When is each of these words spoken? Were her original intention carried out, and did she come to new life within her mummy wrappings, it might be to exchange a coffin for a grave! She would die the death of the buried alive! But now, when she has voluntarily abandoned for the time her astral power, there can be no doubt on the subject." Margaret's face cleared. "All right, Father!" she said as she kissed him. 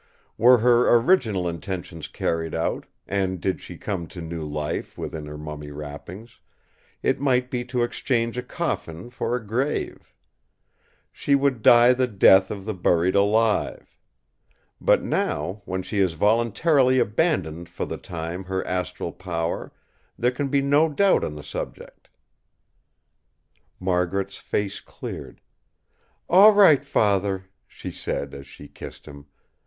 Were 0.35 0.57
her 0.57 0.95
original 0.97 1.47
intention 1.47 2.01
carried 2.01 2.55
out, 2.55 2.87
and 3.07 3.39
did 3.39 3.61
she 3.61 3.77
come 3.77 4.07
to 4.07 4.19
new 4.19 4.43
life 4.43 4.97
within 4.97 5.27
her 5.27 5.37
mummy 5.37 5.69
wrappings, 5.69 6.39
it 7.03 7.19
might 7.19 7.51
be 7.51 7.63
to 7.65 7.83
exchange 7.83 8.35
a 8.35 8.41
coffin 8.41 9.11
for 9.11 9.35
a 9.35 9.45
grave! 9.45 10.11
She 11.11 11.35
would 11.35 11.61
die 11.61 11.93
the 11.93 12.07
death 12.07 12.49
of 12.49 12.65
the 12.65 12.73
buried 12.73 13.13
alive! 13.13 13.95
But 14.81 15.03
now, 15.03 15.61
when 15.65 15.83
she 15.83 15.99
has 15.99 16.13
voluntarily 16.13 16.97
abandoned 16.97 17.69
for 17.69 17.85
the 17.85 17.97
time 17.97 18.45
her 18.45 18.65
astral 18.65 19.11
power, 19.11 19.71
there 20.17 20.31
can 20.31 20.47
be 20.47 20.63
no 20.63 20.89
doubt 20.89 21.23
on 21.23 21.35
the 21.35 21.43
subject." 21.43 22.09
Margaret's 23.79 24.37
face 24.39 24.79
cleared. 24.79 25.41
"All 26.27 26.53
right, 26.53 26.83
Father!" 26.83 27.45
she 27.67 27.91
said 27.91 28.33
as 28.33 28.47
she 28.47 28.67
kissed 28.67 29.05
him. 29.05 29.27